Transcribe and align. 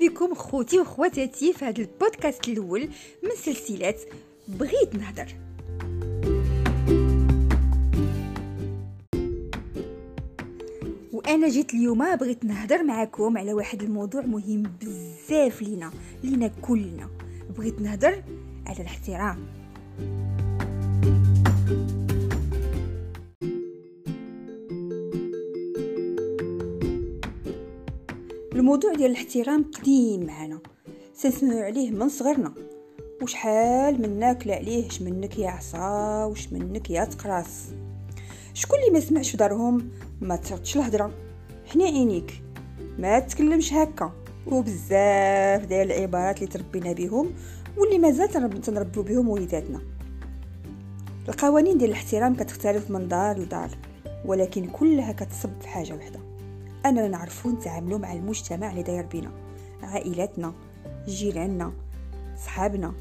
بكم 0.00 0.34
خوتي 0.34 0.78
وخواتاتي 0.78 1.52
في 1.52 1.64
هذا 1.64 1.82
البودكاست 1.82 2.48
الأول 2.48 2.88
من 3.22 3.30
سلسلة 3.44 3.94
بغيت 4.48 4.94
نهضر. 4.94 5.26
وأنا 11.12 11.48
جيت 11.48 11.74
اليوم 11.74 12.16
بغيت 12.16 12.44
نهضر 12.44 12.82
معكم 12.82 13.38
على 13.38 13.52
واحد 13.52 13.82
الموضوع 13.82 14.20
مهم 14.22 14.62
بزاف 14.62 15.62
لينا 15.62 15.90
لينا 16.24 16.50
كلنا. 16.62 17.08
بغيت 17.56 17.80
نهضر 17.80 18.22
على 18.66 18.80
الاحترام. 18.80 19.38
الموضوع 28.58 28.92
ديال 28.92 29.10
الاحترام 29.10 29.64
قديم 29.64 30.26
معنا 30.26 30.58
سنسمعوا 31.14 31.62
عليه 31.62 31.90
من 31.90 32.08
صغرنا. 32.08 32.54
وشحال 33.22 34.02
من 34.02 34.18
ناكل 34.18 34.50
عليه؟ 34.50 34.88
اش 34.88 35.02
منك 35.02 35.38
يا 35.38 35.50
عصا؟ 35.50 36.24
وش 36.24 36.52
منك 36.52 36.90
يا 36.90 37.04
تقراص؟ 37.04 37.64
شكون 38.54 38.78
اللي 38.78 38.90
ما 38.90 39.00
سمعش 39.00 39.30
في 39.30 39.36
دارهم 39.36 39.90
ما 40.20 40.36
تردش 40.36 40.76
الهضرة. 40.76 41.10
حني 41.66 41.84
عينيك. 41.84 42.42
ما 42.98 43.18
تكلمش 43.18 43.72
هكا. 43.72 44.12
وبزاف 44.46 45.66
ديال 45.66 45.92
العبارات 45.92 46.36
اللي 46.36 46.52
تربينا 46.52 46.92
بهم 46.92 47.30
واللي 47.76 47.98
مازال 47.98 48.60
تنربيو 48.60 49.02
بهم 49.02 49.28
وليداتنا. 49.28 49.80
القوانين 51.28 51.78
ديال 51.78 51.90
الاحترام 51.90 52.34
كتختلف 52.34 52.90
من 52.90 53.08
دار 53.08 53.38
لدار 53.38 53.70
ولكن 54.24 54.66
كلها 54.66 55.12
كتصب 55.12 55.50
في 55.60 55.68
حاجة 55.68 55.94
وحدة. 55.94 56.37
أننا 56.86 57.08
نعرفو 57.08 57.50
نتعاملوا 57.50 57.98
مع 57.98 58.12
المجتمع 58.12 58.70
اللي 58.70 58.82
داير 58.82 59.06
بينا. 59.06 59.30
عائلاتنا 59.82 60.54
جيراننا 61.06 61.72
صحابنا 62.44 62.94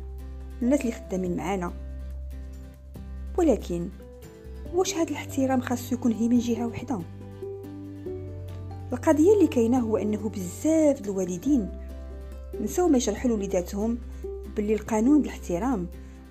الناس 0.62 0.82
اللي 0.82 0.92
خدامين 0.92 1.38
معانا. 1.38 1.74
ولكن 3.38 3.90
واش 4.74 4.96
هذا 4.96 5.10
الاحترام 5.10 5.62
خاصو 5.62 5.96
يكون 5.96 6.12
هي 6.12 6.28
من 6.28 6.40
جهة 6.40 6.68
وحدة؟ 6.68 7.00
القضية 8.94 9.34
اللي 9.34 9.48
كاينة 9.48 9.80
هو 9.80 9.98
أنه 9.98 10.30
بزاف 10.30 11.02
الوالدين 11.02 11.72
نساو 12.62 12.88
ما 12.88 12.98
يشرحوا 12.98 13.30
لوليداتهم 13.30 13.98
باللي 14.56 14.74
القانون 14.74 15.22
بالاحترام 15.22 15.88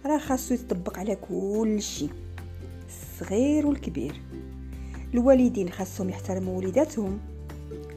راه 0.06 0.19
خاصو 0.19 0.55
يتطبق 0.55 0.98
على 0.98 1.17
كل 1.17 1.83
شيء 1.83 2.11
الصغير 2.89 3.67
والكبير. 3.67 4.20
الوالدين 5.14 5.70
خاصهم 5.70 6.08
يحترموا 6.08 6.58
وليداتهم. 6.58 7.19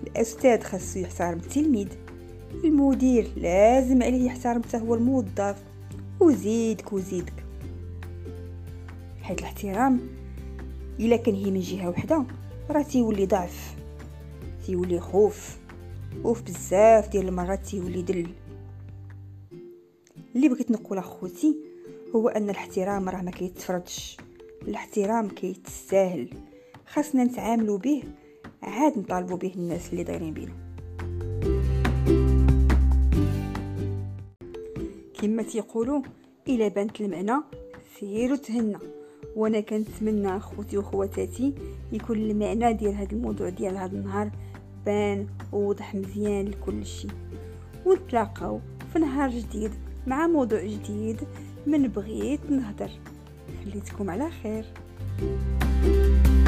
الأستاذ 0.08 0.61
خاصو 0.61 1.00
يحترم 1.00 1.38
التلميذ. 1.39 1.88
المدير 2.64 3.28
لازم 3.38 4.03
عليه 4.03 4.25
يحترم 4.25 4.64
حتى 4.64 4.78
هو 4.78 4.95
الموظف. 4.95 5.64
وزيدك 6.19 6.94
وزيدك. 6.94 7.33
حيت 9.22 9.39
الاحترام 9.39 10.00
إلا 11.00 11.16
كان 11.16 11.36
هي 11.36 11.52
من 11.52 11.59
جهة 11.59 11.89
وحدة 11.89 12.25
راه 12.70 12.81
تيولي 12.81 13.25
ضعف 13.25 13.75
تيولي 14.66 15.00
خوف 15.00 15.58
وفي 16.23 16.44
بزاف 16.44 17.09
ديال 17.09 17.27
المرات 17.27 17.66
تيولي 17.66 18.02
دل 18.02 18.27
اللي 20.36 20.50
بغيت 20.50 20.72
نقول 20.72 20.97
أخوتي 20.97 21.55
هو 22.16 22.30
أن 22.30 22.50
الاحترام 22.50 23.09
راه 23.09 23.22
ما 23.22 23.31
كيتفرضش 23.31 24.17
الاحترام 24.67 25.27
كيتساهل. 25.27 26.30
خاصنا 26.86 27.23
نتعاملوا 27.23 27.77
به 27.77 28.03
عاد 28.63 28.97
نطالبوا 28.97 29.38
به 29.38 29.53
الناس 29.55 29.89
اللي 29.91 30.03
دايرين 30.03 30.33
بينا. 30.33 30.53
كما 35.21 35.43
تيقولوا 35.43 36.02
إلا 36.47 36.67
بانت 36.67 37.02
المعنى 37.02 37.43
سيروا 37.99 38.37
تهنا 38.37 38.80
وأنا 39.36 39.59
كنتمنى 39.59 40.37
أخوتي 40.37 40.77
وخواتاتي 40.77 41.53
يكون 41.92 42.17
المعنى 42.17 42.73
ديال 42.73 42.95
هذا 42.95 43.11
الموضوع 43.11 43.49
ديال 43.49 43.77
هذا 43.77 43.98
النهار 43.98 44.31
بان 44.86 45.27
ووضح 45.52 45.95
مزيان 45.95 46.45
لكل 46.45 46.86
شيء. 46.86 47.11
ونتلاقاو 47.86 48.59
في 48.93 48.99
نهار 48.99 49.30
جديد 49.30 49.71
مع 50.08 50.27
موضوع 50.27 50.61
جديد 50.65 51.17
من 51.67 51.87
بغيت 51.87 52.52
نهضر. 52.52 52.89
خليتكم 53.64 54.09
على 54.09 54.30
خير. 54.31 54.65
thank 55.19 56.27
you 56.27 56.39